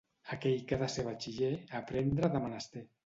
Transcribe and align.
Aquell 0.35 0.63
que 0.71 0.77
ha 0.79 0.79
de 0.83 0.87
ser 0.93 1.05
batxiller, 1.09 1.51
aprendre 1.81 2.27
ha 2.29 2.33
de 2.37 2.43
menester. 2.47 2.85